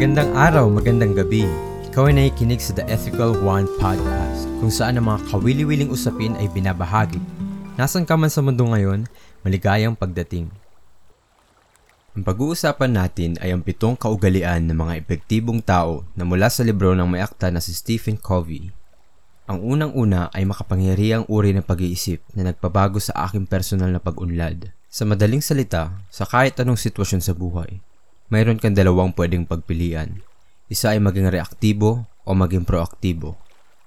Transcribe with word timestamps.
Magandang 0.00 0.32
araw, 0.32 0.64
magandang 0.72 1.12
gabi. 1.12 1.44
Ikaw 1.92 2.08
ay 2.08 2.16
nakikinig 2.16 2.56
sa 2.56 2.72
The 2.72 2.88
Ethical 2.88 3.36
One 3.44 3.68
Podcast, 3.76 4.48
kung 4.56 4.72
saan 4.72 4.96
ang 4.96 5.12
mga 5.12 5.28
kawili-wiling 5.28 5.92
usapin 5.92 6.32
ay 6.40 6.48
binabahagi. 6.56 7.20
Nasaan 7.76 8.08
ka 8.08 8.16
man 8.16 8.32
sa 8.32 8.40
mundo 8.40 8.64
ngayon, 8.64 9.04
maligayang 9.44 9.92
pagdating. 9.92 10.48
Ang 12.16 12.24
pag-uusapan 12.24 12.96
natin 12.96 13.36
ay 13.44 13.52
ang 13.52 13.60
pitong 13.60 13.92
kaugalian 13.92 14.72
ng 14.72 14.76
mga 14.80 15.04
epektibong 15.04 15.60
tao 15.60 16.08
na 16.16 16.24
mula 16.24 16.48
sa 16.48 16.64
libro 16.64 16.96
ng 16.96 17.04
may 17.04 17.20
akta 17.20 17.52
na 17.52 17.60
si 17.60 17.76
Stephen 17.76 18.16
Covey. 18.16 18.72
Ang 19.52 19.60
unang-una 19.60 20.32
ay 20.32 20.48
makapangyarihang 20.48 21.28
uri 21.28 21.52
ng 21.52 21.68
pag-iisip 21.68 22.24
na 22.32 22.48
nagpabago 22.48 22.96
sa 22.96 23.28
aking 23.28 23.44
personal 23.44 23.92
na 23.92 24.00
pag-unlad. 24.00 24.72
Sa 24.88 25.04
madaling 25.04 25.44
salita, 25.44 25.92
sa 26.08 26.24
kahit 26.24 26.56
anong 26.56 26.80
sitwasyon 26.80 27.20
sa 27.20 27.36
buhay, 27.36 27.84
mayroon 28.30 28.62
kang 28.62 28.78
dalawang 28.78 29.10
pwedeng 29.18 29.42
pagpilian. 29.42 30.22
Isa 30.70 30.94
ay 30.94 31.02
maging 31.02 31.34
reaktibo 31.34 32.06
o 32.22 32.30
maging 32.30 32.62
proaktibo. 32.62 33.34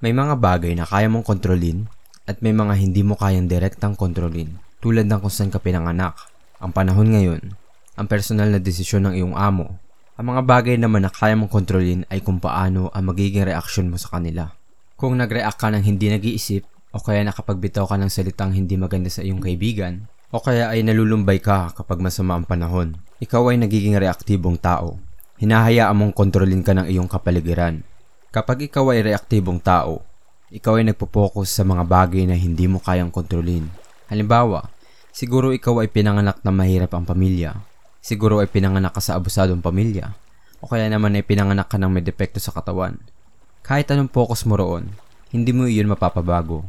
May 0.04 0.12
mga 0.12 0.36
bagay 0.36 0.76
na 0.76 0.84
kaya 0.84 1.08
mong 1.08 1.24
kontrolin 1.24 1.88
at 2.28 2.44
may 2.44 2.52
mga 2.52 2.76
hindi 2.76 3.08
mo 3.08 3.16
kayang 3.16 3.48
direktang 3.48 3.96
kontrolin 3.96 4.60
tulad 4.84 5.08
ng 5.08 5.20
kung 5.24 5.32
saan 5.32 5.48
ka 5.48 5.64
pinanganak, 5.64 6.12
ang 6.60 6.76
panahon 6.76 7.16
ngayon, 7.16 7.56
ang 7.96 8.08
personal 8.12 8.52
na 8.52 8.60
desisyon 8.60 9.08
ng 9.08 9.16
iyong 9.16 9.36
amo. 9.40 9.80
Ang 10.20 10.36
mga 10.36 10.42
bagay 10.44 10.76
naman 10.76 11.08
na 11.08 11.12
kaya 11.12 11.40
mong 11.40 11.48
kontrolin 11.48 12.04
ay 12.12 12.20
kung 12.20 12.44
paano 12.44 12.92
ang 12.92 13.08
magiging 13.08 13.48
reaksyon 13.48 13.88
mo 13.88 13.96
sa 13.96 14.20
kanila. 14.20 14.52
Kung 15.00 15.16
nag-react 15.16 15.56
ka 15.56 15.72
ng 15.72 15.88
hindi 15.88 16.12
nag-iisip 16.12 16.68
o 16.92 17.00
kaya 17.00 17.24
nakapagbitaw 17.24 17.88
ka 17.88 17.96
ng 17.96 18.12
salitang 18.12 18.52
hindi 18.52 18.76
maganda 18.76 19.08
sa 19.08 19.24
iyong 19.24 19.40
kaibigan 19.40 20.12
o 20.34 20.42
kaya 20.42 20.74
ay 20.74 20.82
nalulumbay 20.82 21.38
ka 21.38 21.70
kapag 21.78 22.02
masama 22.02 22.34
ang 22.34 22.46
panahon, 22.50 22.98
ikaw 23.22 23.54
ay 23.54 23.62
nagiging 23.62 23.94
reaktibong 23.94 24.58
tao. 24.58 24.98
Hinahayaan 25.38 25.94
mong 25.94 26.14
kontrolin 26.18 26.66
ka 26.66 26.74
ng 26.74 26.90
iyong 26.90 27.06
kapaligiran. 27.06 27.86
Kapag 28.34 28.66
ikaw 28.66 28.98
ay 28.98 29.06
reaktibong 29.14 29.62
tao, 29.62 30.02
ikaw 30.50 30.82
ay 30.82 30.90
nagpo-focus 30.90 31.54
sa 31.54 31.62
mga 31.62 31.86
bagay 31.86 32.26
na 32.26 32.34
hindi 32.34 32.66
mo 32.66 32.82
kayang 32.82 33.14
kontrolin. 33.14 33.70
Halimbawa, 34.10 34.74
siguro 35.14 35.54
ikaw 35.54 35.86
ay 35.86 35.94
pinanganak 35.94 36.42
na 36.42 36.50
mahirap 36.50 36.98
ang 36.98 37.06
pamilya. 37.06 37.54
Siguro 38.02 38.42
ay 38.42 38.50
pinanganak 38.50 38.98
ka 38.98 39.06
sa 39.06 39.22
abusadong 39.22 39.62
pamilya. 39.62 40.18
O 40.58 40.66
kaya 40.66 40.90
naman 40.90 41.14
ay 41.14 41.22
pinanganak 41.22 41.70
ka 41.70 41.78
ng 41.78 41.94
may 41.94 42.02
depekto 42.02 42.42
sa 42.42 42.50
katawan. 42.50 42.98
Kahit 43.62 43.86
anong 43.94 44.10
focus 44.10 44.50
mo 44.50 44.58
roon, 44.58 44.98
hindi 45.30 45.54
mo 45.54 45.70
iyon 45.70 45.94
mapapabago. 45.94 46.66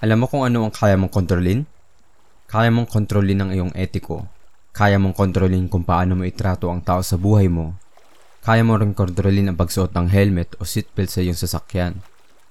Alam 0.00 0.24
mo 0.24 0.26
kung 0.32 0.48
ano 0.48 0.64
ang 0.64 0.72
kaya 0.72 0.96
mong 0.96 1.12
kontrolin? 1.12 1.68
Kaya 2.52 2.68
mong 2.68 2.92
kontrolin 2.92 3.40
ang 3.40 3.48
iyong 3.48 3.72
etiko. 3.72 4.28
Kaya 4.76 5.00
mong 5.00 5.16
kontrolin 5.16 5.72
kung 5.72 5.88
paano 5.88 6.20
mo 6.20 6.28
itrato 6.28 6.68
ang 6.68 6.84
tao 6.84 7.00
sa 7.00 7.16
buhay 7.16 7.48
mo. 7.48 7.80
Kaya 8.44 8.60
mo 8.60 8.76
rin 8.76 8.92
kontrolin 8.92 9.48
ang 9.48 9.56
pagsuot 9.56 9.96
ng 9.96 10.12
helmet 10.12 10.60
o 10.60 10.68
seatbelt 10.68 11.08
sa 11.08 11.24
iyong 11.24 11.40
sasakyan. 11.40 12.04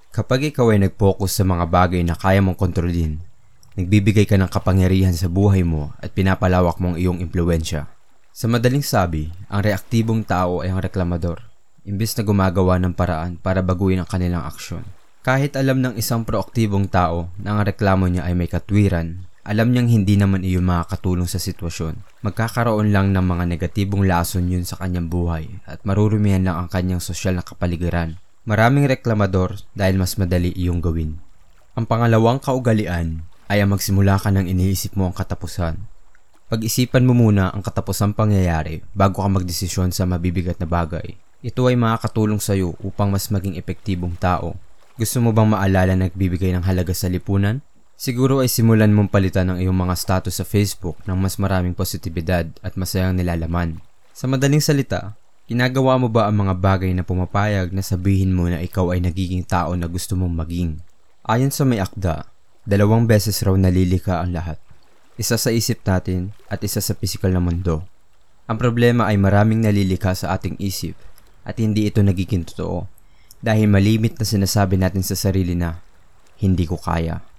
Kapag 0.10 0.50
ikaw 0.50 0.74
ay 0.74 0.82
nag-focus 0.90 1.38
sa 1.38 1.46
mga 1.46 1.70
bagay 1.70 2.02
na 2.02 2.18
kaya 2.18 2.42
mong 2.42 2.58
kontrolin, 2.58 3.22
nagbibigay 3.78 4.26
ka 4.26 4.42
ng 4.42 4.50
kapangyarihan 4.50 5.14
sa 5.14 5.30
buhay 5.30 5.62
mo 5.62 5.94
at 6.02 6.10
pinapalawak 6.18 6.82
mo 6.82 6.92
ang 6.92 6.98
iyong 6.98 7.22
impluensya. 7.22 7.86
Sa 8.34 8.50
madaling 8.50 8.82
sabi, 8.82 9.30
ang 9.54 9.62
reaktibong 9.62 10.26
tao 10.26 10.66
ay 10.66 10.74
ang 10.74 10.82
reklamador, 10.82 11.46
imbes 11.86 12.18
na 12.18 12.26
gumagawa 12.26 12.82
ng 12.82 12.98
paraan 12.98 13.38
para 13.38 13.62
baguhin 13.62 14.02
ang 14.02 14.10
kanilang 14.10 14.50
aksyon. 14.50 14.82
Kahit 15.22 15.54
alam 15.54 15.78
ng 15.78 15.94
isang 15.94 16.26
proaktibong 16.26 16.90
tao 16.90 17.30
na 17.38 17.54
ang 17.54 17.62
reklamo 17.62 18.10
niya 18.10 18.26
ay 18.26 18.34
may 18.34 18.50
katwiran, 18.50 19.30
alam 19.42 19.74
niyang 19.74 19.90
hindi 19.90 20.22
naman 20.22 20.46
iyon 20.46 20.62
makakatulong 20.66 21.26
sa 21.26 21.42
sitwasyon. 21.42 22.22
Magkakaroon 22.22 22.94
lang 22.94 23.10
ng 23.10 23.26
mga 23.26 23.44
negatibong 23.50 24.06
lason 24.06 24.46
yun 24.46 24.62
sa 24.62 24.78
kanyang 24.78 25.10
buhay 25.10 25.50
at 25.66 25.82
marurumihan 25.82 26.46
lang 26.46 26.58
ang 26.62 26.70
kanyang 26.70 27.02
sosyal 27.02 27.34
na 27.34 27.46
kapaligiran. 27.46 28.22
Maraming 28.46 28.86
reklamador 28.86 29.58
dahil 29.74 29.98
mas 29.98 30.18
madali 30.22 30.54
iyong 30.54 30.82
gawin. 30.82 31.18
Ang 31.74 31.90
pangalawang 31.90 32.38
kaugalian 32.38 33.26
ay 33.50 33.66
ang 33.66 33.74
magsimula 33.74 34.22
ka 34.22 34.30
ng 34.30 34.46
iniisip 34.46 34.94
mo 34.94 35.10
ang 35.10 35.16
katapusan. 35.18 35.78
Pag-isipan 36.52 37.08
mo 37.08 37.16
muna 37.16 37.50
ang 37.50 37.64
katapusang 37.64 38.12
pangyayari 38.12 38.84
bago 38.92 39.24
ka 39.24 39.30
magdesisyon 39.32 39.96
sa 39.96 40.04
mabibigat 40.04 40.60
na 40.60 40.68
bagay. 40.68 41.16
Ito 41.42 41.66
ay 41.66 41.80
makakatulong 41.80 42.44
sa 42.44 42.54
iyo 42.54 42.78
upang 42.86 43.10
mas 43.10 43.32
maging 43.34 43.58
epektibong 43.58 44.20
tao. 44.20 44.54
Gusto 45.00 45.18
mo 45.24 45.34
bang 45.34 45.50
maalala 45.50 45.98
na 45.98 46.06
nagbibigay 46.12 46.54
ng 46.54 46.68
halaga 46.68 46.94
sa 46.94 47.10
lipunan? 47.10 47.64
Siguro 48.02 48.42
ay 48.42 48.50
simulan 48.50 48.98
mong 48.98 49.14
palitan 49.14 49.54
ang 49.54 49.62
iyong 49.62 49.78
mga 49.78 49.94
status 49.94 50.42
sa 50.42 50.42
Facebook 50.42 50.98
ng 51.06 51.14
mas 51.14 51.38
maraming 51.38 51.78
positibidad 51.78 52.50
at 52.66 52.74
masayang 52.74 53.14
nilalaman. 53.14 53.78
Sa 54.10 54.26
madaling 54.26 54.58
salita, 54.58 55.14
ginagawa 55.46 56.02
mo 56.02 56.10
ba 56.10 56.26
ang 56.26 56.42
mga 56.42 56.58
bagay 56.58 56.90
na 56.98 57.06
pumapayag 57.06 57.70
na 57.70 57.86
sabihin 57.86 58.34
mo 58.34 58.50
na 58.50 58.58
ikaw 58.58 58.90
ay 58.90 59.06
nagiging 59.06 59.46
tao 59.46 59.78
na 59.78 59.86
gusto 59.86 60.18
mong 60.18 60.34
maging? 60.34 60.82
Ayon 61.30 61.54
sa 61.54 61.62
may 61.62 61.78
akda, 61.78 62.26
dalawang 62.66 63.06
beses 63.06 63.38
raw 63.46 63.54
nalilika 63.54 64.26
ang 64.26 64.34
lahat. 64.34 64.58
Isa 65.22 65.38
sa 65.38 65.54
isip 65.54 65.86
natin 65.86 66.34
at 66.50 66.66
isa 66.66 66.82
sa 66.82 66.98
pisikal 66.98 67.30
na 67.30 67.38
mundo. 67.38 67.86
Ang 68.50 68.58
problema 68.58 69.14
ay 69.14 69.22
maraming 69.22 69.62
nalilika 69.62 70.18
sa 70.18 70.34
ating 70.34 70.58
isip 70.58 70.98
at 71.46 71.62
hindi 71.62 71.86
ito 71.86 72.02
nagiging 72.02 72.50
totoo 72.50 72.82
dahil 73.46 73.70
malimit 73.70 74.18
na 74.18 74.26
sinasabi 74.26 74.82
natin 74.82 75.06
sa 75.06 75.14
sarili 75.14 75.54
na, 75.54 75.78
hindi 76.42 76.66
ko 76.66 76.82
kaya. 76.82 77.30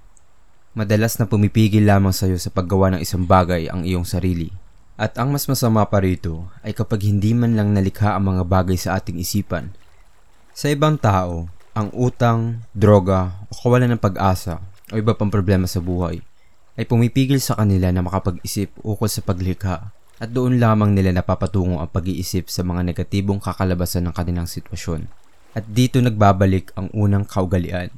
Madalas 0.72 1.20
na 1.20 1.28
pumipigil 1.28 1.84
lamang 1.84 2.16
sa 2.16 2.24
iyo 2.24 2.40
sa 2.40 2.48
paggawa 2.48 2.96
ng 2.96 3.04
isang 3.04 3.28
bagay 3.28 3.68
ang 3.68 3.84
iyong 3.84 4.08
sarili. 4.08 4.48
At 4.96 5.20
ang 5.20 5.28
mas 5.28 5.44
masama 5.44 5.84
pa 5.84 6.00
rito 6.00 6.48
ay 6.64 6.72
kapag 6.72 7.04
hindi 7.04 7.36
man 7.36 7.52
lang 7.52 7.76
nalikha 7.76 8.16
ang 8.16 8.32
mga 8.32 8.48
bagay 8.48 8.80
sa 8.80 8.96
ating 8.96 9.20
isipan. 9.20 9.68
Sa 10.56 10.72
ibang 10.72 10.96
tao, 10.96 11.52
ang 11.76 11.92
utang, 11.92 12.64
droga, 12.72 13.36
o 13.48 13.56
kawalan 13.60 13.92
ng 13.92 14.00
pag-asa 14.00 14.64
o 14.88 14.96
iba 14.96 15.12
pang 15.12 15.28
problema 15.28 15.68
sa 15.68 15.84
buhay 15.84 16.24
ay 16.80 16.88
pumipigil 16.88 17.36
sa 17.36 17.60
kanila 17.60 17.92
na 17.92 18.00
makapag-isip 18.00 18.72
ukol 18.80 19.12
sa 19.12 19.20
paglikha 19.20 19.92
at 19.92 20.28
doon 20.32 20.56
lamang 20.56 20.96
nila 20.96 21.12
napapatungo 21.12 21.84
ang 21.84 21.92
pag-iisip 21.92 22.48
sa 22.48 22.64
mga 22.64 22.80
negatibong 22.80 23.44
kakalabasan 23.44 24.08
ng 24.08 24.14
kanilang 24.16 24.48
sitwasyon. 24.48 25.04
At 25.52 25.68
dito 25.68 26.00
nagbabalik 26.00 26.72
ang 26.80 26.88
unang 26.96 27.28
kaugalian 27.28 27.92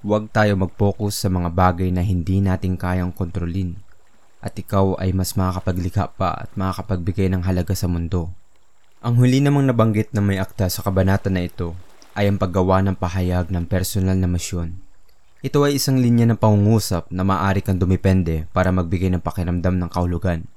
Huwag 0.00 0.32
tayo 0.32 0.56
mag-focus 0.56 1.20
sa 1.20 1.28
mga 1.28 1.52
bagay 1.52 1.92
na 1.92 2.00
hindi 2.00 2.40
natin 2.40 2.80
kayang 2.80 3.12
kontrolin. 3.12 3.76
At 4.40 4.56
ikaw 4.56 4.96
ay 4.96 5.12
mas 5.12 5.36
makakapaglikha 5.36 6.16
pa 6.16 6.48
at 6.48 6.48
makakapagbigay 6.56 7.28
ng 7.28 7.44
halaga 7.44 7.76
sa 7.76 7.84
mundo. 7.84 8.32
Ang 9.04 9.20
huli 9.20 9.44
namang 9.44 9.68
nabanggit 9.68 10.16
na 10.16 10.24
may 10.24 10.40
akta 10.40 10.72
sa 10.72 10.80
kabanata 10.80 11.28
na 11.28 11.44
ito 11.44 11.76
ay 12.16 12.32
ang 12.32 12.40
paggawa 12.40 12.80
ng 12.80 12.96
pahayag 12.96 13.52
ng 13.52 13.68
personal 13.68 14.16
na 14.16 14.24
misyon. 14.24 14.80
Ito 15.44 15.68
ay 15.68 15.76
isang 15.76 16.00
linya 16.00 16.24
ng 16.32 16.40
pangungusap 16.40 17.12
na 17.12 17.20
maaari 17.20 17.60
kang 17.60 17.76
dumipende 17.76 18.48
para 18.56 18.72
magbigay 18.72 19.12
ng 19.12 19.20
pakiramdam 19.20 19.76
ng 19.84 19.92
kahulugan. 19.92 20.48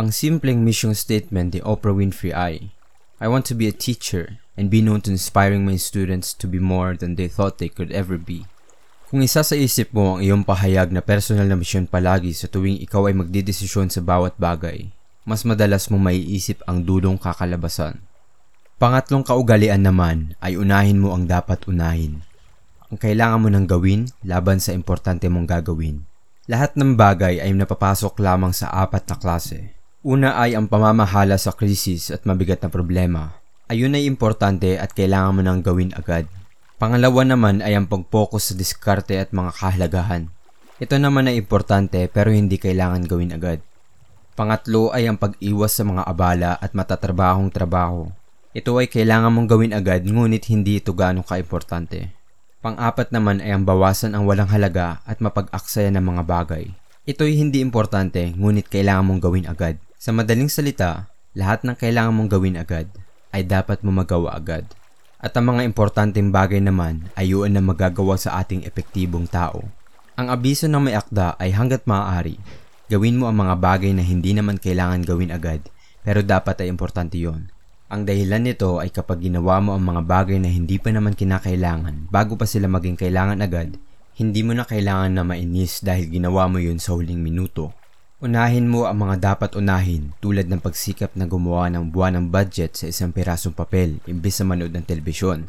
Ang 0.00 0.16
simpleng 0.16 0.64
mission 0.64 0.96
statement 0.96 1.52
ni 1.52 1.60
Oprah 1.60 1.92
Winfrey 1.92 2.32
ay, 2.32 2.72
I 3.20 3.28
want 3.28 3.44
to 3.52 3.54
be 3.56 3.68
a 3.68 3.76
teacher 3.76 4.40
and 4.56 4.72
be 4.72 4.80
known 4.80 5.04
to 5.04 5.12
inspiring 5.12 5.68
my 5.68 5.76
students 5.76 6.32
to 6.40 6.48
be 6.48 6.56
more 6.56 6.96
than 6.96 7.20
they 7.20 7.28
thought 7.28 7.60
they 7.60 7.68
could 7.68 7.92
ever 7.92 8.16
be. 8.16 8.48
Kung 9.08 9.24
isa 9.24 9.40
sa 9.40 9.56
isip 9.56 9.88
mo 9.96 10.16
ang 10.16 10.20
iyong 10.20 10.44
pahayag 10.44 10.92
na 10.92 11.00
personal 11.00 11.48
na 11.48 11.56
misyon 11.56 11.88
palagi 11.88 12.36
sa 12.36 12.44
tuwing 12.44 12.76
ikaw 12.84 13.08
ay 13.08 13.16
magdidesisyon 13.16 13.88
sa 13.88 14.04
bawat 14.04 14.36
bagay, 14.36 14.92
mas 15.24 15.48
madalas 15.48 15.88
mo 15.88 15.96
maiisip 15.96 16.60
ang 16.68 16.84
dulong 16.84 17.16
kakalabasan. 17.16 18.04
Pangatlong 18.76 19.24
kaugalian 19.24 19.80
naman 19.80 20.36
ay 20.44 20.60
unahin 20.60 21.00
mo 21.00 21.16
ang 21.16 21.24
dapat 21.24 21.64
unahin. 21.64 22.20
Ang 22.92 23.00
kailangan 23.00 23.40
mo 23.40 23.48
nang 23.48 23.64
gawin 23.64 24.12
laban 24.28 24.60
sa 24.60 24.76
importante 24.76 25.24
mong 25.32 25.48
gagawin. 25.48 26.04
Lahat 26.44 26.76
ng 26.76 26.92
bagay 26.92 27.40
ay 27.40 27.48
napapasok 27.56 28.20
lamang 28.20 28.52
sa 28.52 28.68
apat 28.68 29.08
na 29.08 29.16
klase. 29.16 29.72
Una 30.04 30.36
ay 30.36 30.52
ang 30.52 30.68
pamamahala 30.68 31.40
sa 31.40 31.56
krisis 31.56 32.12
at 32.12 32.28
mabigat 32.28 32.60
na 32.60 32.68
problema. 32.68 33.40
Ayun 33.72 33.96
ay 33.96 34.04
importante 34.04 34.76
at 34.76 34.92
kailangan 34.92 35.32
mo 35.32 35.40
nang 35.40 35.64
gawin 35.64 35.96
agad. 35.96 36.28
Pangalawa 36.78 37.26
naman 37.26 37.58
ay 37.58 37.74
ang 37.74 37.90
pag-focus 37.90 38.50
sa 38.50 38.54
diskarte 38.54 39.18
at 39.18 39.34
mga 39.34 39.50
kahalagahan. 39.50 40.30
Ito 40.78 40.94
naman 40.94 41.26
ay 41.26 41.42
importante 41.42 42.06
pero 42.06 42.30
hindi 42.30 42.54
kailangan 42.54 43.02
gawin 43.02 43.34
agad. 43.34 43.58
Pangatlo 44.38 44.94
ay 44.94 45.10
ang 45.10 45.18
pag-iwas 45.18 45.74
sa 45.74 45.82
mga 45.82 46.06
abala 46.06 46.54
at 46.54 46.78
matatrabahong 46.78 47.50
trabaho. 47.50 48.06
Ito 48.54 48.78
ay 48.78 48.86
kailangan 48.86 49.34
mong 49.34 49.50
gawin 49.50 49.74
agad 49.74 50.06
ngunit 50.06 50.46
hindi 50.54 50.78
ito 50.78 50.94
gaano 50.94 51.26
kaimportante. 51.26 52.14
Pang-apat 52.62 53.10
naman 53.10 53.42
ay 53.42 53.58
ang 53.58 53.66
bawasan 53.66 54.14
ang 54.14 54.22
walang 54.30 54.46
halaga 54.46 55.02
at 55.02 55.18
mapag-aksaya 55.18 55.90
ng 55.90 56.04
mga 56.14 56.22
bagay. 56.30 56.70
Ito 57.10 57.26
ay 57.26 57.42
hindi 57.42 57.58
importante 57.58 58.38
ngunit 58.38 58.70
kailangan 58.70 59.02
mong 59.02 59.26
gawin 59.26 59.50
agad. 59.50 59.82
Sa 59.98 60.14
madaling 60.14 60.46
salita, 60.46 61.10
lahat 61.34 61.66
ng 61.66 61.74
kailangan 61.74 62.14
mong 62.14 62.30
gawin 62.30 62.54
agad 62.54 62.86
ay 63.34 63.42
dapat 63.42 63.82
mo 63.82 63.90
magawa 63.90 64.38
agad. 64.38 64.62
At 65.18 65.34
ang 65.34 65.50
mga 65.50 65.66
importanteng 65.66 66.30
bagay 66.30 66.62
naman 66.62 67.10
ay 67.18 67.34
yun 67.34 67.50
na 67.50 67.58
magagawa 67.58 68.14
sa 68.14 68.38
ating 68.38 68.62
epektibong 68.62 69.26
tao. 69.26 69.66
Ang 70.14 70.30
abiso 70.30 70.70
ng 70.70 70.78
may 70.78 70.94
akda 70.94 71.34
ay 71.42 71.54
hanggat 71.54 71.86
maaari, 71.90 72.38
gawin 72.86 73.18
mo 73.18 73.26
ang 73.26 73.38
mga 73.38 73.54
bagay 73.58 73.90
na 73.94 74.06
hindi 74.06 74.30
naman 74.34 74.62
kailangan 74.62 75.02
gawin 75.02 75.34
agad 75.34 75.62
pero 76.06 76.22
dapat 76.22 76.62
ay 76.62 76.70
importante 76.70 77.18
yon. 77.18 77.50
Ang 77.88 78.04
dahilan 78.04 78.44
nito 78.44 78.78
ay 78.78 78.92
kapag 78.92 79.24
ginawa 79.24 79.58
mo 79.58 79.72
ang 79.74 79.84
mga 79.84 80.02
bagay 80.04 80.38
na 80.38 80.48
hindi 80.52 80.76
pa 80.76 80.92
naman 80.92 81.16
kinakailangan 81.16 82.12
bago 82.12 82.36
pa 82.36 82.46
sila 82.46 82.68
maging 82.68 83.00
kailangan 83.00 83.40
agad, 83.40 83.74
hindi 84.18 84.40
mo 84.42 84.52
na 84.54 84.66
kailangan 84.66 85.14
na 85.14 85.22
mainis 85.22 85.82
dahil 85.82 86.10
ginawa 86.10 86.50
mo 86.50 86.58
yun 86.58 86.82
sa 86.82 86.94
huling 86.98 87.22
minuto. 87.22 87.77
Unahin 88.18 88.66
mo 88.66 88.90
ang 88.90 89.06
mga 89.06 89.30
dapat 89.30 89.54
unahin 89.54 90.10
tulad 90.18 90.50
ng 90.50 90.58
pagsikap 90.58 91.14
na 91.14 91.22
gumawa 91.30 91.70
ng 91.70 91.94
buwan 91.94 92.18
ng 92.18 92.26
budget 92.34 92.74
sa 92.74 92.90
isang 92.90 93.14
pirasong 93.14 93.54
papel 93.54 94.02
imbis 94.10 94.42
na 94.42 94.50
manood 94.50 94.74
ng 94.74 94.82
telebisyon. 94.82 95.46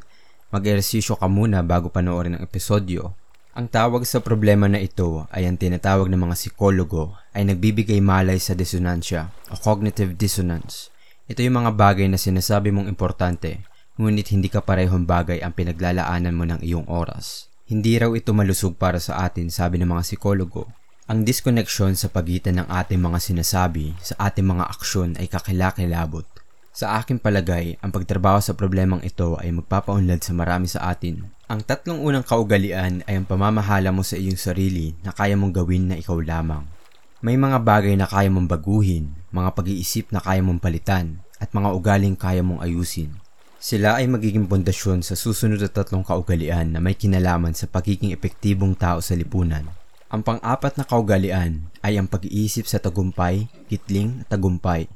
Mag-ehersisyo 0.54 1.18
ka 1.18 1.26
muna 1.26 1.66
bago 1.66 1.90
panoorin 1.90 2.38
ang 2.38 2.46
episodyo. 2.46 3.18
Ang 3.58 3.74
tawag 3.74 4.06
sa 4.06 4.22
problema 4.22 4.70
na 4.70 4.78
ito 4.78 5.26
ay 5.34 5.50
ang 5.50 5.58
tinatawag 5.58 6.14
ng 6.14 6.30
mga 6.30 6.36
psikologo 6.38 7.18
ay 7.34 7.50
nagbibigay 7.50 7.98
malay 8.06 8.38
sa 8.38 8.54
disonansya 8.54 9.34
o 9.50 9.58
cognitive 9.58 10.14
dissonance. 10.14 10.94
Ito 11.26 11.42
yung 11.42 11.66
mga 11.66 11.74
bagay 11.74 12.06
na 12.06 12.22
sinasabi 12.22 12.70
mong 12.70 12.86
importante, 12.86 13.66
ngunit 13.98 14.30
hindi 14.30 14.46
ka 14.46 14.62
parehong 14.62 15.10
bagay 15.10 15.42
ang 15.42 15.58
pinaglalaanan 15.58 16.38
mo 16.38 16.46
ng 16.46 16.62
iyong 16.62 16.86
oras. 16.86 17.50
Hindi 17.66 17.98
raw 17.98 18.14
ito 18.14 18.30
malusog 18.30 18.78
para 18.78 19.02
sa 19.02 19.26
atin, 19.26 19.50
sabi 19.50 19.82
ng 19.82 19.90
mga 19.90 20.06
psikologo. 20.06 20.70
Ang 21.10 21.26
disconnection 21.26 21.98
sa 21.98 22.06
pagitan 22.06 22.62
ng 22.62 22.70
ating 22.70 23.02
mga 23.02 23.18
sinasabi 23.18 23.98
sa 23.98 24.30
ating 24.30 24.46
mga 24.46 24.70
aksyon 24.70 25.18
ay 25.18 25.26
kakilakilabot. 25.26 26.22
Sa 26.70 27.02
aking 27.02 27.18
palagay, 27.18 27.82
ang 27.82 27.90
pagtrabaho 27.90 28.38
sa 28.38 28.54
problemang 28.54 29.02
ito 29.02 29.34
ay 29.42 29.50
magpapaunlad 29.50 30.22
sa 30.22 30.38
marami 30.38 30.70
sa 30.70 30.86
atin. 30.94 31.26
Ang 31.50 31.66
tatlong 31.66 31.98
unang 31.98 32.22
kaugalian 32.22 33.02
ay 33.10 33.18
ang 33.18 33.26
pamamahala 33.26 33.90
mo 33.90 34.06
sa 34.06 34.22
iyong 34.22 34.38
sarili 34.38 34.94
na 35.02 35.10
kaya 35.10 35.34
mong 35.34 35.58
gawin 35.58 35.90
na 35.90 35.98
ikaw 35.98 36.22
lamang. 36.22 36.70
May 37.26 37.42
mga 37.42 37.58
bagay 37.58 37.98
na 37.98 38.06
kaya 38.06 38.30
mong 38.30 38.46
baguhin, 38.46 39.10
mga 39.34 39.58
pag-iisip 39.58 40.14
na 40.14 40.22
kaya 40.22 40.46
mong 40.46 40.62
palitan, 40.62 41.26
at 41.42 41.50
mga 41.58 41.74
ugaling 41.74 42.22
kaya 42.22 42.46
mong 42.46 42.62
ayusin. 42.62 43.18
Sila 43.58 43.98
ay 43.98 44.06
magiging 44.06 44.46
pundasyon 44.46 45.02
sa 45.02 45.18
susunod 45.18 45.58
na 45.58 45.74
tatlong 45.74 46.06
kaugalian 46.06 46.70
na 46.70 46.78
may 46.78 46.94
kinalaman 46.94 47.58
sa 47.58 47.66
pagiging 47.66 48.14
epektibong 48.14 48.78
tao 48.78 49.02
sa 49.02 49.18
lipunan. 49.18 49.66
Ang 50.10 50.26
pang-apat 50.26 50.74
na 50.74 50.90
kaugalian 50.90 51.70
ay 51.86 52.02
ang 52.02 52.10
pag-iisip 52.10 52.66
sa 52.66 52.82
tagumpay, 52.82 53.46
kitling, 53.70 54.26
at 54.26 54.34
tagumpay. 54.34 54.90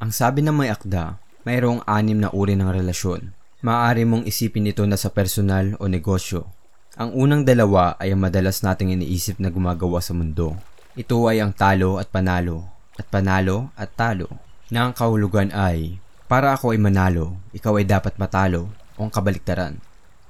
Ang 0.00 0.16
sabi 0.16 0.40
ng 0.40 0.56
may 0.56 0.72
akda, 0.72 1.20
mayroong 1.44 1.84
anim 1.84 2.16
na 2.16 2.32
uri 2.32 2.56
ng 2.56 2.72
relasyon. 2.72 3.36
Maaari 3.60 4.08
mong 4.08 4.24
isipin 4.24 4.72
ito 4.72 4.80
na 4.88 4.96
sa 4.96 5.12
personal 5.12 5.76
o 5.76 5.92
negosyo. 5.92 6.48
Ang 6.96 7.12
unang 7.12 7.44
dalawa 7.44 8.00
ay 8.00 8.16
ang 8.16 8.24
madalas 8.24 8.64
nating 8.64 8.96
iniisip 8.96 9.36
na 9.44 9.52
gumagawa 9.52 10.00
sa 10.00 10.16
mundo. 10.16 10.56
Ito 10.96 11.28
ay 11.28 11.44
ang 11.44 11.52
talo 11.52 12.00
at 12.00 12.08
panalo, 12.08 12.64
at 12.96 13.04
panalo 13.12 13.68
at 13.76 13.92
talo, 13.92 14.40
na 14.72 14.88
ang 14.88 14.96
kahulugan 14.96 15.52
ay, 15.52 16.00
para 16.32 16.56
ako 16.56 16.72
ay 16.72 16.80
manalo, 16.80 17.36
ikaw 17.52 17.76
ay 17.76 17.84
dapat 17.84 18.16
matalo, 18.16 18.72
o 18.96 19.04
ang 19.04 19.12
kabaliktaran. 19.12 19.76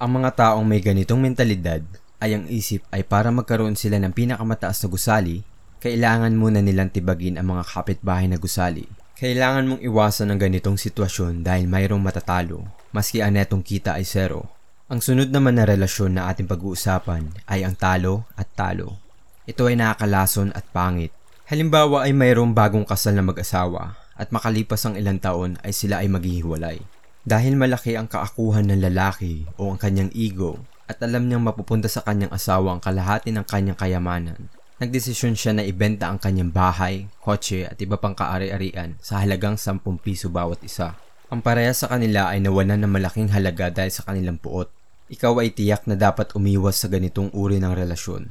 Ang 0.02 0.10
mga 0.18 0.30
taong 0.34 0.66
may 0.66 0.82
ganitong 0.82 1.22
mentalidad 1.22 1.86
ay 2.20 2.36
ang 2.36 2.44
isip 2.48 2.84
ay 2.92 3.04
para 3.04 3.28
magkaroon 3.28 3.76
sila 3.76 4.00
ng 4.00 4.12
pinakamataas 4.16 4.84
na 4.84 4.88
gusali, 4.88 5.36
kailangan 5.80 6.32
muna 6.32 6.64
nilang 6.64 6.88
tibagin 6.88 7.36
ang 7.36 7.56
mga 7.56 7.64
kapitbahay 7.68 8.26
na 8.26 8.40
gusali. 8.40 8.88
Kailangan 9.16 9.64
mong 9.68 9.82
iwasan 9.84 10.28
ang 10.28 10.40
ganitong 10.40 10.76
sitwasyon 10.76 11.40
dahil 11.40 11.68
mayroong 11.68 12.00
matatalo, 12.04 12.68
maski 12.92 13.24
ang 13.24 13.36
netong 13.36 13.64
kita 13.64 13.96
ay 13.96 14.04
zero. 14.04 14.52
Ang 14.92 15.00
sunod 15.00 15.32
naman 15.32 15.56
na 15.56 15.64
relasyon 15.64 16.14
na 16.14 16.28
ating 16.28 16.46
pag-uusapan 16.46 17.32
ay 17.48 17.64
ang 17.64 17.74
talo 17.74 18.28
at 18.36 18.46
talo. 18.52 19.00
Ito 19.48 19.72
ay 19.72 19.80
nakakalason 19.80 20.52
at 20.52 20.68
pangit. 20.68 21.16
Halimbawa 21.48 22.04
ay 22.04 22.12
mayroong 22.12 22.52
bagong 22.52 22.84
kasal 22.84 23.16
na 23.16 23.24
mag-asawa 23.24 23.96
at 24.14 24.28
makalipas 24.30 24.84
ang 24.84 25.00
ilang 25.00 25.16
taon 25.18 25.56
ay 25.64 25.72
sila 25.72 26.04
ay 26.04 26.08
maghihiwalay. 26.12 26.78
Dahil 27.26 27.58
malaki 27.58 27.98
ang 27.98 28.06
kaakuhan 28.06 28.70
ng 28.70 28.86
lalaki 28.86 29.48
o 29.58 29.74
ang 29.74 29.78
kanyang 29.80 30.14
ego 30.14 30.62
at 30.86 31.02
alam 31.02 31.26
niyang 31.26 31.42
mapupunta 31.42 31.90
sa 31.90 32.02
kanyang 32.02 32.30
asawa 32.30 32.74
ang 32.74 32.82
kalahati 32.82 33.34
ng 33.34 33.42
kanyang 33.42 33.78
kayamanan, 33.78 34.50
nagdesisyon 34.78 35.34
siya 35.34 35.52
na 35.54 35.66
ibenta 35.66 36.06
ang 36.06 36.22
kanyang 36.22 36.54
bahay, 36.54 37.10
kotse 37.20 37.66
at 37.66 37.78
iba 37.82 37.98
pang 37.98 38.14
kaari-arian 38.14 38.94
sa 39.02 39.22
halagang 39.22 39.58
10 39.58 39.82
piso 39.98 40.30
bawat 40.30 40.62
isa. 40.62 40.94
Ang 41.26 41.42
pareha 41.42 41.74
sa 41.74 41.90
kanila 41.90 42.30
ay 42.30 42.38
nawalan 42.38 42.86
ng 42.86 42.92
malaking 42.92 43.34
halaga 43.34 43.66
dahil 43.66 43.90
sa 43.90 44.06
kanilang 44.06 44.38
puot. 44.38 44.70
Ikaw 45.10 45.42
ay 45.42 45.54
tiyak 45.54 45.90
na 45.90 45.98
dapat 45.98 46.30
umiwas 46.38 46.78
sa 46.78 46.86
ganitong 46.86 47.34
uri 47.34 47.58
ng 47.58 47.74
relasyon. 47.74 48.30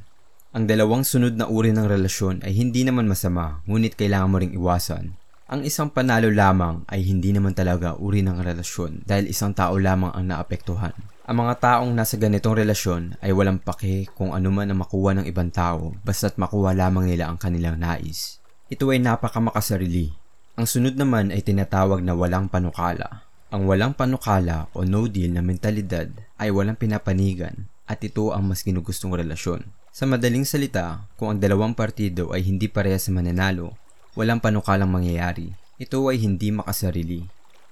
Ang 0.55 0.63
dalawang 0.71 1.03
sunod 1.03 1.35
na 1.35 1.51
uri 1.51 1.75
ng 1.75 1.83
relasyon 1.83 2.47
ay 2.47 2.55
hindi 2.55 2.87
naman 2.87 3.11
masama, 3.11 3.59
ngunit 3.67 3.99
kailangan 3.99 4.31
mo 4.31 4.39
ring 4.39 4.55
iwasan. 4.55 5.11
Ang 5.51 5.67
isang 5.67 5.91
panalo 5.91 6.31
lamang 6.31 6.87
ay 6.87 7.03
hindi 7.03 7.35
naman 7.35 7.51
talaga 7.51 7.99
uri 7.99 8.23
ng 8.23 8.39
relasyon 8.39 9.03
dahil 9.03 9.27
isang 9.27 9.51
tao 9.51 9.75
lamang 9.75 10.15
ang 10.15 10.31
naapektuhan. 10.31 10.95
Ang 11.25 11.41
mga 11.41 11.57
taong 11.57 11.89
nasa 11.89 12.21
ganitong 12.21 12.53
relasyon 12.53 13.17
ay 13.17 13.33
walang 13.33 13.57
pake 13.57 14.13
kung 14.13 14.37
ano 14.37 14.53
man 14.53 14.69
ang 14.69 14.85
makuha 14.85 15.17
ng 15.17 15.25
ibang 15.25 15.49
tao 15.49 15.97
basta't 16.05 16.37
makuha 16.37 16.77
lamang 16.77 17.09
nila 17.09 17.25
ang 17.25 17.41
kanilang 17.41 17.81
nais. 17.81 18.37
Ito 18.69 18.93
ay 18.93 19.01
napakamakasarili. 19.01 20.13
Ang 20.53 20.69
sunod 20.69 20.93
naman 20.93 21.33
ay 21.33 21.41
tinatawag 21.41 22.05
na 22.05 22.13
walang 22.13 22.45
panukala. 22.45 23.25
Ang 23.49 23.65
walang 23.65 23.97
panukala 23.97 24.69
o 24.77 24.85
no 24.85 25.09
deal 25.09 25.33
na 25.33 25.41
mentalidad 25.41 26.13
ay 26.37 26.53
walang 26.53 26.77
pinapanigan 26.77 27.73
at 27.89 28.05
ito 28.05 28.29
ang 28.29 28.45
mas 28.45 28.61
ginugustong 28.61 29.17
relasyon. 29.17 29.65
Sa 29.89 30.05
madaling 30.05 30.45
salita, 30.45 31.09
kung 31.17 31.33
ang 31.33 31.41
dalawang 31.41 31.73
partido 31.73 32.37
ay 32.37 32.45
hindi 32.45 32.69
parehas 32.69 33.09
mananalo, 33.09 33.73
walang 34.13 34.37
panukalang 34.37 34.93
mangyayari. 34.93 35.57
Ito 35.81 36.05
ay 36.05 36.21
hindi 36.21 36.53
makasarili. 36.53 37.25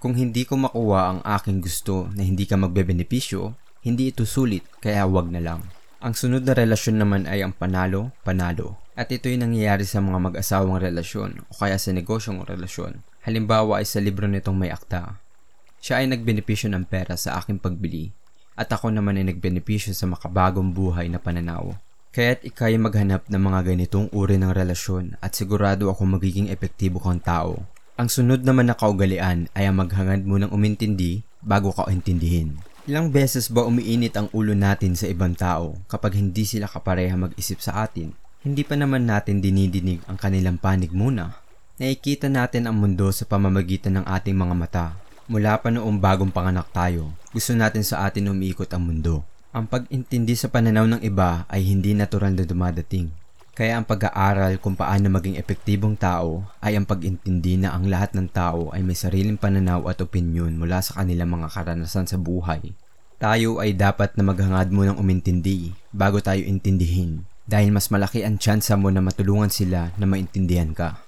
Kung 0.03 0.19
hindi 0.19 0.43
ko 0.43 0.59
makuha 0.59 1.15
ang 1.15 1.19
aking 1.23 1.63
gusto 1.63 2.11
na 2.11 2.27
hindi 2.27 2.43
ka 2.43 2.59
magbebenepisyo, 2.59 3.55
hindi 3.87 4.11
ito 4.11 4.27
sulit 4.27 4.67
kaya 4.83 5.07
wag 5.07 5.31
na 5.31 5.39
lang. 5.39 5.63
Ang 6.03 6.11
sunod 6.11 6.43
na 6.43 6.51
relasyon 6.51 6.99
naman 6.99 7.23
ay 7.23 7.39
ang 7.39 7.55
panalo, 7.55 8.11
panalo. 8.27 8.83
At 8.99 9.15
ito 9.15 9.31
ay 9.31 9.39
nangyayari 9.39 9.87
sa 9.87 10.03
mga 10.03 10.19
mag-asawang 10.19 10.83
relasyon 10.83 11.47
o 11.47 11.55
kaya 11.55 11.79
sa 11.79 11.95
negosyong 11.95 12.43
relasyon. 12.43 12.99
Halimbawa 13.23 13.79
ay 13.79 13.87
sa 13.87 14.03
libro 14.03 14.27
nitong 14.27 14.59
may 14.59 14.75
akta. 14.75 15.23
Siya 15.79 16.03
ay 16.03 16.11
nagbenepisyo 16.11 16.67
ng 16.75 16.83
pera 16.83 17.15
sa 17.15 17.39
aking 17.39 17.63
pagbili 17.63 18.11
at 18.59 18.75
ako 18.75 18.91
naman 18.91 19.15
ay 19.23 19.31
nagbenepisyo 19.31 19.95
sa 19.95 20.03
makabagong 20.03 20.75
buhay 20.75 21.07
na 21.07 21.23
pananaw. 21.23 21.79
Kaya't 22.11 22.43
ikay 22.43 22.75
maghanap 22.75 23.31
ng 23.31 23.39
mga 23.39 23.71
ganitong 23.71 24.11
uri 24.11 24.35
ng 24.35 24.51
relasyon 24.51 25.15
at 25.23 25.31
sigurado 25.31 25.87
ako 25.87 26.19
magiging 26.19 26.51
epektibo 26.51 26.99
kang 26.99 27.23
tao. 27.23 27.63
Ang 27.93 28.09
sunod 28.09 28.41
naman 28.41 28.65
na 28.65 28.73
kaugalian 28.73 29.53
ay 29.53 29.69
ang 29.69 29.77
maghangad 29.77 30.25
mo 30.25 30.41
ng 30.41 30.49
umintindi 30.49 31.21
bago 31.45 31.69
ka 31.69 31.85
intindihin. 31.93 32.57
Ilang 32.89 33.13
beses 33.13 33.53
ba 33.53 33.69
umiinit 33.69 34.17
ang 34.17 34.33
ulo 34.33 34.57
natin 34.57 34.97
sa 34.97 35.05
ibang 35.05 35.37
tao 35.37 35.77
kapag 35.85 36.17
hindi 36.17 36.41
sila 36.41 36.65
kapareha 36.65 37.13
mag-isip 37.13 37.61
sa 37.61 37.85
atin? 37.85 38.09
Hindi 38.41 38.65
pa 38.65 38.73
naman 38.73 39.05
natin 39.05 39.45
dinidinig 39.45 40.01
ang 40.09 40.17
kanilang 40.17 40.57
panig 40.57 40.89
muna. 40.89 41.37
Nakikita 41.77 42.33
natin 42.33 42.65
ang 42.65 42.81
mundo 42.81 43.13
sa 43.13 43.29
pamamagitan 43.29 44.01
ng 44.01 44.05
ating 44.09 44.33
mga 44.41 44.55
mata. 44.57 44.85
Mula 45.29 45.61
pa 45.61 45.69
noong 45.69 46.01
bagong 46.01 46.33
panganak 46.33 46.73
tayo, 46.73 47.13
gusto 47.29 47.53
natin 47.53 47.85
sa 47.85 48.09
atin 48.09 48.33
umiikot 48.33 48.73
ang 48.73 48.89
mundo. 48.89 49.21
Ang 49.53 49.69
pag-intindi 49.69 50.33
sa 50.33 50.49
pananaw 50.49 50.89
ng 50.89 51.01
iba 51.05 51.45
ay 51.45 51.61
hindi 51.61 51.93
natural 51.93 52.33
na 52.33 52.41
dumadating. 52.41 53.13
Kaya 53.53 53.77
ang 53.77 53.85
pag-aaral 53.85 54.57
kung 54.57 54.73
paano 54.73 55.13
maging 55.13 55.37
epektibong 55.37 55.93
tao 55.93 56.41
ay 56.57 56.73
ang 56.73 56.89
pag-intindi 56.89 57.61
na 57.61 57.77
ang 57.77 57.85
lahat 57.85 58.17
ng 58.17 58.27
tao 58.33 58.73
ay 58.73 58.81
may 58.81 58.97
sariling 58.97 59.37
pananaw 59.37 59.85
at 59.89 60.01
opinyon 60.01 60.57
mula 60.57 60.81
sa 60.81 60.97
kanilang 61.01 61.29
mga 61.37 61.53
karanasan 61.53 62.09
sa 62.09 62.17
buhay. 62.17 62.73
Tayo 63.21 63.61
ay 63.61 63.77
dapat 63.77 64.17
na 64.17 64.25
maghangad 64.25 64.73
mo 64.73 64.83
ng 64.83 64.97
umintindi 64.97 65.71
bago 65.93 66.17
tayo 66.17 66.41
intindihin 66.41 67.29
dahil 67.45 67.69
mas 67.69 67.93
malaki 67.93 68.25
ang 68.25 68.41
tsansa 68.41 68.73
mo 68.73 68.89
na 68.89 69.05
matulungan 69.05 69.53
sila 69.53 69.93
na 70.01 70.05
maintindihan 70.09 70.73
ka. 70.73 70.99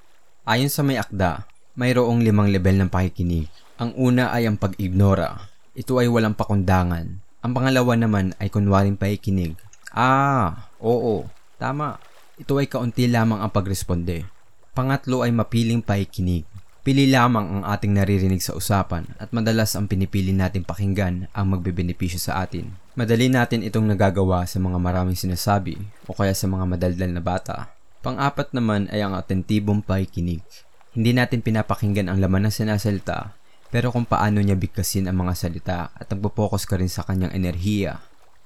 Ayon 0.46 0.70
sa 0.70 0.86
may 0.86 1.02
akda, 1.02 1.50
mayroong 1.74 2.22
limang 2.22 2.54
level 2.54 2.78
ng 2.78 2.94
pakikinig. 2.94 3.50
Ang 3.82 3.98
una 3.98 4.30
ay 4.30 4.46
ang 4.46 4.62
pag-ignora. 4.62 5.50
Ito 5.74 5.98
ay 5.98 6.08
walang 6.08 6.38
pakundangan 6.38 7.26
ang 7.46 7.54
pangalawa 7.54 7.94
naman 7.94 8.34
ay 8.42 8.50
kunwaring 8.50 8.98
pakikinig. 8.98 9.54
Ah, 9.94 10.66
oo, 10.82 11.30
tama. 11.62 12.02
Ito 12.36 12.60
ay 12.60 12.68
kaunti 12.68 13.08
lamang 13.08 13.40
ang 13.40 13.48
pagresponde. 13.48 14.28
Pangatlo 14.76 15.24
ay 15.24 15.32
mapiling 15.32 15.80
pakikinig. 15.80 16.44
Pili 16.84 17.08
lamang 17.08 17.48
ang 17.48 17.64
ating 17.64 17.96
naririnig 17.96 18.44
sa 18.44 18.52
usapan 18.52 19.08
at 19.18 19.32
madalas 19.32 19.74
ang 19.74 19.88
pinipili 19.88 20.36
natin 20.36 20.68
pakinggan 20.68 21.32
ang 21.32 21.46
magbebenepisyo 21.56 22.20
sa 22.20 22.44
atin. 22.44 22.76
Madali 23.00 23.32
natin 23.32 23.64
itong 23.64 23.88
nagagawa 23.88 24.44
sa 24.44 24.60
mga 24.60 24.78
maraming 24.78 25.16
sinasabi 25.16 25.80
o 26.06 26.14
kaya 26.14 26.36
sa 26.36 26.52
mga 26.52 26.68
madaldal 26.68 27.12
na 27.16 27.24
bata. 27.24 27.72
Pang-apat 28.04 28.52
naman 28.52 28.92
ay 28.92 29.00
ang 29.00 29.16
atentibong 29.16 29.80
pakikinig. 29.80 30.44
Hindi 30.92 31.16
natin 31.16 31.40
pinapakinggan 31.40 32.12
ang 32.12 32.20
laman 32.20 32.52
ng 32.52 32.54
sinasalita 32.54 33.34
pero 33.76 33.90
kung 33.92 34.08
paano 34.08 34.44
niya 34.44 34.60
bigkasin 34.60 35.08
ang 35.08 35.26
mga 35.26 35.34
salita 35.36 35.80
at 35.96 36.08
nagpo-focus 36.12 36.64
ka 36.64 36.80
rin 36.80 36.92
sa 36.92 37.04
kanyang 37.04 37.36
enerhiya. 37.36 38.00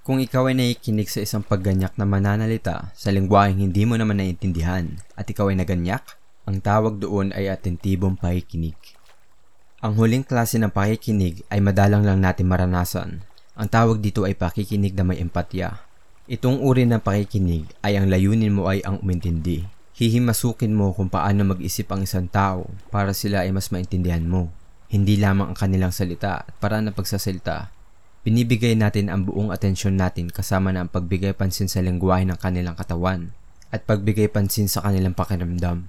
Kung 0.10 0.18
ikaw 0.18 0.50
ay 0.50 0.58
nakikinig 0.58 1.06
sa 1.06 1.22
isang 1.22 1.46
pagganyak 1.46 1.94
na 1.94 2.02
mananalita 2.02 2.90
sa 2.98 3.14
lingwaheng 3.14 3.62
hindi 3.62 3.86
mo 3.86 3.94
naman 3.94 4.18
naiintindihan 4.18 4.98
at 5.14 5.30
ikaw 5.30 5.54
ay 5.54 5.62
naganyak, 5.62 6.02
ang 6.50 6.66
tawag 6.66 6.98
doon 6.98 7.30
ay 7.38 7.46
atentibong 7.46 8.18
pakikinig. 8.18 8.74
Ang 9.86 9.94
huling 10.02 10.26
klase 10.26 10.58
ng 10.58 10.74
pakikinig 10.74 11.46
ay 11.54 11.62
madalang 11.62 12.02
lang 12.02 12.26
natin 12.26 12.50
maranasan. 12.50 13.22
Ang 13.54 13.70
tawag 13.70 14.02
dito 14.02 14.26
ay 14.26 14.34
pakikinig 14.34 14.98
na 14.98 15.06
may 15.06 15.22
empatya. 15.22 15.78
Itong 16.26 16.58
uri 16.58 16.90
ng 16.90 17.06
pakikinig 17.06 17.70
ay 17.86 18.02
ang 18.02 18.10
layunin 18.10 18.50
mo 18.50 18.66
ay 18.66 18.82
ang 18.82 18.98
umintindi. 19.06 19.70
Hihimasukin 19.94 20.74
mo 20.74 20.90
kung 20.90 21.14
paano 21.14 21.46
mag-isip 21.46 21.86
ang 21.94 22.02
isang 22.02 22.26
tao 22.26 22.66
para 22.90 23.14
sila 23.14 23.46
ay 23.46 23.54
mas 23.54 23.70
maintindihan 23.70 24.26
mo. 24.26 24.50
Hindi 24.90 25.22
lamang 25.22 25.54
ang 25.54 25.58
kanilang 25.62 25.94
salita 25.94 26.50
at 26.50 26.54
paraan 26.58 26.90
ng 26.90 26.98
pagsasalita. 26.98 27.78
Binibigay 28.20 28.76
natin 28.76 29.08
ang 29.08 29.24
buong 29.24 29.56
atensyon 29.56 29.96
natin 29.96 30.28
kasama 30.28 30.76
na 30.76 30.84
ang 30.84 30.92
pagbigay 30.92 31.32
pansin 31.32 31.72
sa 31.72 31.80
lengguwahe 31.80 32.28
ng 32.28 32.36
kanilang 32.36 32.76
katawan 32.76 33.32
at 33.72 33.88
pagbigay 33.88 34.28
pansin 34.28 34.68
sa 34.68 34.84
kanilang 34.84 35.16
pakiramdam. 35.16 35.88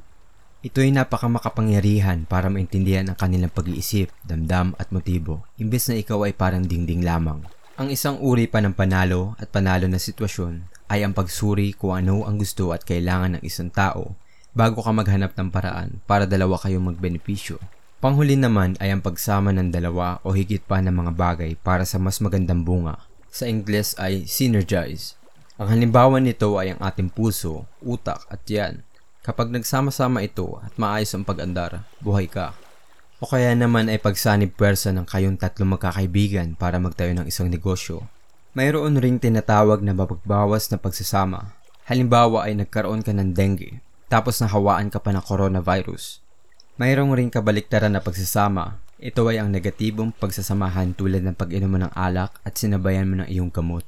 Ito 0.63 0.79
ay 0.79 0.95
napakamakapangyarihan 0.95 2.31
para 2.31 2.47
maintindihan 2.47 3.09
ang 3.11 3.19
kanilang 3.19 3.51
pag-iisip, 3.51 4.15
damdam 4.23 4.79
at 4.79 4.95
motibo, 4.95 5.43
imbes 5.59 5.91
na 5.91 5.99
ikaw 5.99 6.23
ay 6.29 6.37
parang 6.37 6.63
dingding 6.63 7.03
lamang. 7.03 7.43
Ang 7.81 7.91
isang 7.91 8.21
uri 8.21 8.47
pa 8.47 8.63
ng 8.63 8.79
panalo 8.79 9.35
at 9.41 9.49
panalo 9.49 9.89
na 9.89 9.97
sitwasyon 9.97 10.69
ay 10.93 11.01
ang 11.01 11.17
pagsuri 11.17 11.75
kung 11.75 11.97
ano 11.97 12.29
ang 12.29 12.39
gusto 12.39 12.71
at 12.71 12.85
kailangan 12.85 13.41
ng 13.41 13.43
isang 13.43 13.73
tao 13.73 14.15
bago 14.53 14.85
ka 14.85 14.93
maghanap 14.93 15.33
ng 15.35 15.49
paraan 15.49 15.99
para 16.07 16.31
dalawa 16.31 16.61
kayong 16.61 16.95
magbenepisyo. 16.95 17.57
Panghuli 18.01 18.35
naman 18.35 18.81
ay 18.81 18.97
ang 18.97 19.05
pagsama 19.05 19.53
ng 19.53 19.69
dalawa 19.69 20.19
o 20.25 20.33
higit 20.33 20.65
pa 20.65 20.81
ng 20.81 20.93
mga 20.93 21.13
bagay 21.13 21.53
para 21.61 21.85
sa 21.85 22.01
mas 22.01 22.17
magandang 22.25 22.65
bunga. 22.65 23.05
Sa 23.29 23.45
Ingles 23.45 23.93
ay 24.01 24.25
synergize. 24.25 25.21
Ang 25.61 25.69
halimbawa 25.77 26.17
nito 26.17 26.57
ay 26.57 26.73
ang 26.73 26.81
ating 26.81 27.13
puso, 27.13 27.69
utak 27.85 28.25
at 28.33 28.41
yan. 28.49 28.81
Kapag 29.21 29.53
nagsama-sama 29.53 30.25
ito 30.25 30.57
at 30.65 30.73
maayos 30.81 31.13
ang 31.13 31.29
pag-andar, 31.29 31.85
buhay 32.01 32.25
ka. 32.25 32.57
O 33.21 33.29
kaya 33.29 33.53
naman 33.53 33.93
ay 33.93 34.01
pagsanib 34.01 34.57
pwersa 34.57 34.97
ng 34.97 35.05
kayong 35.05 35.37
tatlong 35.37 35.77
magkakaibigan 35.77 36.57
para 36.57 36.81
magtayo 36.81 37.13
ng 37.13 37.29
isang 37.29 37.53
negosyo 37.53 38.09
mayroon 38.51 38.99
ring 38.99 39.23
tinatawag 39.23 39.79
na 39.79 39.95
mapagbawas 39.95 40.75
na 40.75 40.79
pagsasama. 40.79 41.55
Halimbawa 41.87 42.51
ay 42.51 42.59
nagkaroon 42.59 43.07
ka 43.07 43.15
ng 43.15 43.31
dengue, 43.31 43.79
tapos 44.11 44.43
nahawaan 44.43 44.91
ka 44.91 44.99
pa 44.99 45.15
ng 45.15 45.23
coronavirus. 45.23 46.19
Mayroong 46.81 47.13
ring 47.13 47.29
kabaliktaran 47.29 47.93
na 47.93 48.01
pagsasama. 48.01 48.81
Ito 48.97 49.29
ay 49.29 49.37
ang 49.37 49.53
negatibong 49.53 50.17
pagsasamahan 50.17 50.97
tulad 50.97 51.21
ng 51.21 51.37
pag-inom 51.37 51.77
ng 51.77 51.93
alak 51.93 52.41
at 52.41 52.57
sinabayan 52.57 53.05
mo 53.05 53.21
ng 53.21 53.29
iyong 53.29 53.53
gamot. 53.53 53.85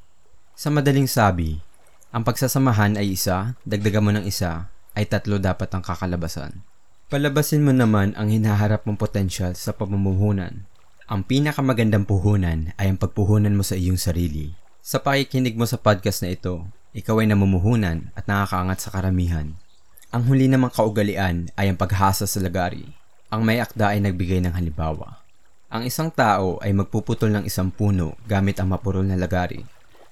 Sa 0.52 0.68
madaling 0.68 1.08
sabi, 1.08 1.64
ang 2.12 2.20
pagsasamahan 2.20 3.00
ay 3.00 3.16
isa, 3.16 3.56
dagdagan 3.64 4.04
mo 4.04 4.10
ng 4.12 4.28
isa, 4.28 4.68
ay 4.92 5.08
tatlo 5.08 5.40
dapat 5.40 5.72
ang 5.72 5.80
kakalabasan. 5.80 6.60
Palabasin 7.08 7.64
mo 7.64 7.72
naman 7.72 8.12
ang 8.12 8.28
hinaharap 8.28 8.84
mong 8.84 9.00
potensyal 9.00 9.56
sa 9.56 9.72
pamumuhunan 9.72 10.68
ang 11.12 11.28
pinakamagandang 11.28 12.08
puhunan 12.08 12.72
ay 12.80 12.88
ang 12.88 12.96
pagpuhunan 12.96 13.52
mo 13.52 13.60
sa 13.60 13.76
iyong 13.76 14.00
sarili. 14.00 14.56
Sa 14.80 14.96
pakikinig 14.96 15.60
mo 15.60 15.68
sa 15.68 15.76
podcast 15.76 16.24
na 16.24 16.32
ito, 16.32 16.64
ikaw 16.96 17.20
ay 17.20 17.28
namumuhunan 17.28 18.08
at 18.16 18.24
nakakaangat 18.24 18.78
sa 18.80 18.96
karamihan. 18.96 19.52
Ang 20.12 20.28
huli 20.28 20.44
namang 20.44 20.76
kaugalian 20.76 21.48
ay 21.56 21.72
ang 21.72 21.80
paghasa 21.80 22.28
sa 22.28 22.36
lagari. 22.36 22.84
Ang 23.32 23.48
may 23.48 23.64
akda 23.64 23.96
ay 23.96 24.04
nagbigay 24.04 24.44
ng 24.44 24.52
halimbawa. 24.52 25.24
Ang 25.72 25.88
isang 25.88 26.12
tao 26.12 26.60
ay 26.60 26.76
magpuputol 26.76 27.32
ng 27.32 27.48
isang 27.48 27.72
puno 27.72 28.20
gamit 28.28 28.60
ang 28.60 28.68
mapurol 28.68 29.08
na 29.08 29.16
lagari. 29.16 29.64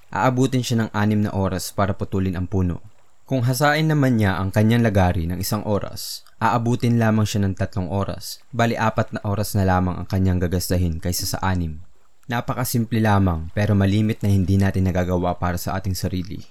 Aabutin 0.09 0.65
siya 0.65 0.77
ng 0.81 0.89
anim 0.89 1.21
na 1.21 1.29
oras 1.37 1.69
para 1.69 1.93
putulin 1.93 2.33
ang 2.33 2.49
puno. 2.49 2.81
Kung 3.29 3.45
hasain 3.45 3.85
naman 3.85 4.17
niya 4.17 4.41
ang 4.41 4.49
kanyang 4.49 4.81
lagari 4.81 5.29
ng 5.29 5.37
isang 5.37 5.61
oras, 5.69 6.25
aabutin 6.41 6.97
lamang 6.97 7.29
siya 7.29 7.45
ng 7.45 7.53
tatlong 7.53 7.85
oras. 7.85 8.41
Bali 8.49 8.73
apat 8.73 9.13
na 9.13 9.21
oras 9.21 9.53
na 9.53 9.69
lamang 9.69 10.01
ang 10.01 10.09
kanyang 10.09 10.41
gagastahin 10.41 10.97
kaysa 10.97 11.37
sa 11.37 11.45
anim. 11.45 11.77
Napakasimple 12.25 12.97
lamang 13.05 13.53
pero 13.53 13.77
malimit 13.77 14.25
na 14.25 14.33
hindi 14.33 14.57
natin 14.57 14.89
nagagawa 14.89 15.37
para 15.37 15.61
sa 15.61 15.77
ating 15.77 15.93
sarili. 15.93 16.41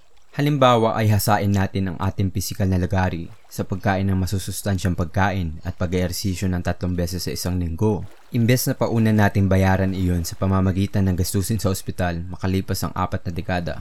Halimbawa 0.40 0.96
ay 0.96 1.12
hasain 1.12 1.52
natin 1.52 1.92
ang 1.92 2.00
ating 2.00 2.32
pisikal 2.32 2.64
na 2.64 2.80
lagari 2.80 3.28
sa 3.44 3.60
pagkain 3.60 4.08
ng 4.08 4.24
masusustansyang 4.24 4.96
pagkain 4.96 5.60
at 5.60 5.76
pag-eersisyo 5.76 6.48
ng 6.48 6.64
tatlong 6.64 6.96
beses 6.96 7.28
sa 7.28 7.36
isang 7.36 7.60
linggo. 7.60 8.08
Imbes 8.32 8.64
na 8.64 8.72
pauna 8.72 9.12
nating 9.12 9.52
bayaran 9.52 9.92
iyon 9.92 10.24
sa 10.24 10.40
pamamagitan 10.40 11.04
ng 11.12 11.20
gastusin 11.20 11.60
sa 11.60 11.68
ospital 11.68 12.24
makalipas 12.24 12.80
ang 12.80 12.96
apat 12.96 13.28
na 13.28 13.32
dekada. 13.36 13.74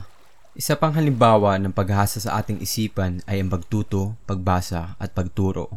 Isa 0.51 0.75
pang 0.75 0.91
halimbawa 0.91 1.55
ng 1.63 1.71
paghasa 1.71 2.19
sa 2.19 2.35
ating 2.43 2.59
isipan 2.59 3.23
ay 3.23 3.39
ang 3.39 3.47
pagtuto, 3.47 4.19
pagbasa 4.27 4.99
at 4.99 5.15
pagturo. 5.15 5.71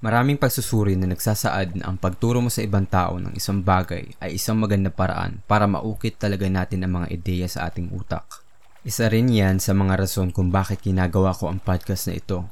Maraming 0.00 0.40
pagsusuri 0.40 0.96
na 0.96 1.12
nagsasaad 1.12 1.76
na 1.76 1.92
ang 1.92 2.00
pagturo 2.00 2.40
mo 2.40 2.48
sa 2.48 2.64
ibang 2.64 2.88
tao 2.88 3.20
ng 3.20 3.36
isang 3.36 3.60
bagay 3.60 4.16
ay 4.24 4.40
isang 4.40 4.56
maganda 4.56 4.88
paraan 4.88 5.44
para 5.44 5.68
maukit 5.68 6.16
talaga 6.16 6.48
natin 6.48 6.88
ang 6.88 7.04
mga 7.04 7.12
ideya 7.12 7.52
sa 7.52 7.68
ating 7.68 7.92
utak. 7.92 8.41
Isa 8.82 9.06
rin 9.06 9.30
yan 9.30 9.62
sa 9.62 9.78
mga 9.78 9.94
rason 9.94 10.34
kung 10.34 10.50
bakit 10.50 10.82
ginagawa 10.82 11.30
ko 11.30 11.46
ang 11.46 11.62
podcast 11.62 12.10
na 12.10 12.18
ito. 12.18 12.42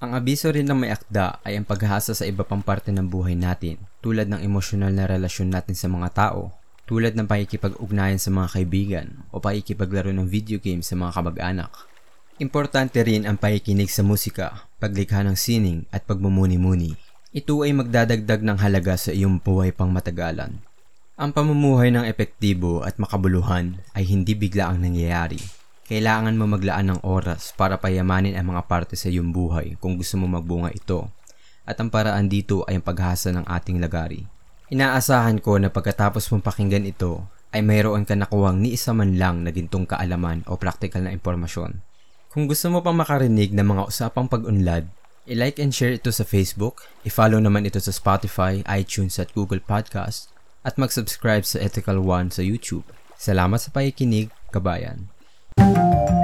Ang 0.00 0.16
abiso 0.16 0.48
rin 0.48 0.64
ng 0.64 0.80
may 0.80 0.88
akda 0.88 1.44
ay 1.44 1.60
ang 1.60 1.68
paghasa 1.68 2.16
sa 2.16 2.24
iba 2.24 2.40
pang 2.40 2.64
parte 2.64 2.88
ng 2.88 3.04
buhay 3.04 3.36
natin 3.36 3.76
tulad 4.00 4.24
ng 4.32 4.40
emosyonal 4.40 4.88
na 4.96 5.04
relasyon 5.04 5.52
natin 5.52 5.76
sa 5.76 5.92
mga 5.92 6.08
tao, 6.16 6.56
tulad 6.88 7.12
ng 7.12 7.28
pakikipag-ugnayan 7.28 8.16
sa 8.16 8.32
mga 8.32 8.48
kaibigan 8.56 9.28
o 9.28 9.44
pakikipaglaro 9.44 10.08
ng 10.08 10.24
video 10.24 10.56
games 10.56 10.88
sa 10.88 10.96
mga 10.96 11.20
kamag-anak. 11.20 11.72
Importante 12.40 13.04
rin 13.04 13.28
ang 13.28 13.36
pakikinig 13.36 13.92
sa 13.92 14.00
musika, 14.00 14.64
paglikha 14.80 15.20
ng 15.20 15.36
sining 15.36 15.84
at 15.92 16.08
pagmumuni-muni. 16.08 16.96
Ito 17.36 17.60
ay 17.60 17.76
magdadagdag 17.76 18.40
ng 18.40 18.56
halaga 18.56 18.96
sa 18.96 19.12
iyong 19.12 19.36
buhay 19.36 19.68
pang 19.76 19.92
matagalan. 19.92 20.64
Ang 21.20 21.30
pamumuhay 21.36 21.92
ng 21.92 22.08
epektibo 22.08 22.80
at 22.80 22.96
makabuluhan 22.96 23.84
ay 23.92 24.08
hindi 24.08 24.32
bigla 24.32 24.72
ang 24.72 24.80
nangyayari. 24.80 25.63
Kailangan 25.94 26.34
mo 26.34 26.50
maglaan 26.50 26.90
ng 26.90 27.00
oras 27.06 27.54
para 27.54 27.78
payamanin 27.78 28.34
ang 28.34 28.50
mga 28.50 28.66
parte 28.66 28.98
sa 28.98 29.06
iyong 29.06 29.30
buhay 29.30 29.78
kung 29.78 29.94
gusto 29.94 30.18
mo 30.18 30.26
magbunga 30.26 30.74
ito. 30.74 31.06
At 31.62 31.78
ang 31.78 31.86
paraan 31.86 32.26
dito 32.26 32.66
ay 32.66 32.82
ang 32.82 32.84
paghasa 32.84 33.30
ng 33.30 33.46
ating 33.46 33.78
lagari. 33.78 34.26
Inaasahan 34.74 35.38
ko 35.38 35.54
na 35.54 35.70
pagkatapos 35.70 36.26
mong 36.34 36.42
pakinggan 36.42 36.82
ito, 36.82 37.22
ay 37.54 37.62
mayroon 37.62 38.02
ka 38.02 38.18
nakuwang 38.18 38.58
ni 38.58 38.74
isa 38.74 38.90
man 38.90 39.14
lang 39.14 39.46
na 39.46 39.54
gintong 39.54 39.86
kaalaman 39.86 40.42
o 40.50 40.58
praktikal 40.58 40.98
na 40.98 41.14
impormasyon. 41.14 41.78
Kung 42.34 42.50
gusto 42.50 42.74
mo 42.74 42.82
pang 42.82 42.98
makarinig 42.98 43.54
ng 43.54 43.62
mga 43.62 43.86
usapang 43.86 44.26
pag-unlad, 44.26 44.90
i-like 45.30 45.62
and 45.62 45.70
share 45.70 45.94
ito 45.94 46.10
sa 46.10 46.26
Facebook, 46.26 46.90
i-follow 47.06 47.38
naman 47.38 47.70
ito 47.70 47.78
sa 47.78 47.94
Spotify, 47.94 48.66
iTunes 48.66 49.22
at 49.22 49.30
Google 49.30 49.62
Podcast, 49.62 50.34
at 50.66 50.74
mag-subscribe 50.74 51.46
sa 51.46 51.62
Ethical 51.62 52.02
One 52.02 52.34
sa 52.34 52.42
YouTube. 52.42 52.82
Salamat 53.14 53.62
sa 53.62 53.70
pakikinig, 53.70 54.34
kabayan. 54.50 55.13
Thank 55.56 55.76
you. 55.76 56.23